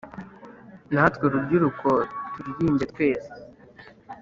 [0.93, 1.89] natwe rubyiruko
[2.33, 3.29] turirimbe twese